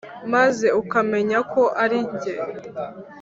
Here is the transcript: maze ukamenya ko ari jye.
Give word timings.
maze 0.33 0.67
ukamenya 0.81 1.39
ko 1.51 1.61
ari 1.83 1.99
jye. 2.19 2.35